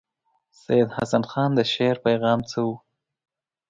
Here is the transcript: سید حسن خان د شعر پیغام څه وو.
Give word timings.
سید 0.61 0.89
حسن 0.97 1.23
خان 1.31 1.49
د 1.55 1.59
شعر 1.73 1.95
پیغام 2.05 2.39
څه 2.49 2.57
وو. 2.65 2.75